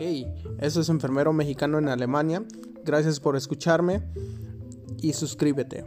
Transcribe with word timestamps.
Hey, 0.00 0.32
eso 0.60 0.80
es 0.80 0.88
Enfermero 0.90 1.32
Mexicano 1.32 1.76
en 1.78 1.88
Alemania. 1.88 2.44
Gracias 2.84 3.18
por 3.18 3.34
escucharme 3.34 4.00
y 5.02 5.12
suscríbete. 5.12 5.84